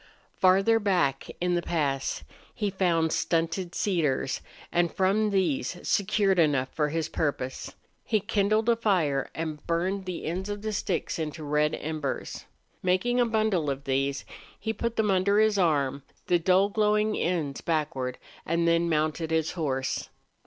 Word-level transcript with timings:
Farther 0.39 0.79
back 0.79 1.29
in 1.39 1.53
the 1.53 1.61
pass 1.61 2.23
he 2.55 2.71
found 2.71 3.11
stunted 3.11 3.69
dead 3.69 3.75
cedars, 3.75 4.41
and 4.71 4.91
from 4.91 5.29
these 5.29 5.77
secured 5.87 6.39
enough 6.39 6.69
for 6.69 6.89
his 6.89 7.07
purpose. 7.07 7.75
He 8.03 8.19
kindled 8.19 8.67
a 8.67 8.75
fire 8.75 9.29
and 9.35 9.63
burned 9.67 10.05
the 10.05 10.25
ends 10.25 10.49
of 10.49 10.63
the 10.63 10.73
sticks 10.73 11.19
into 11.19 11.43
red 11.43 11.77
embers. 11.79 12.45
Making 12.81 13.19
a 13.19 13.27
bundle 13.27 13.69
of 13.69 13.83
these, 13.83 14.25
he 14.59 14.73
put 14.73 14.95
them 14.95 15.11
under 15.11 15.37
his 15.37 15.59
arm, 15.59 16.01
the 16.25 16.39
dull, 16.39 16.69
glowing 16.69 17.15
ends 17.15 17.61
backward, 17.61 18.17
and 18.43 18.67
then 18.67 18.89
mounted 18.89 19.29
his 19.29 19.51
horse. 19.51 20.09